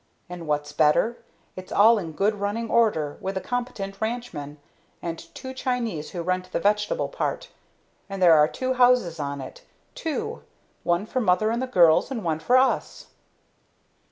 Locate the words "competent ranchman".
3.39-4.57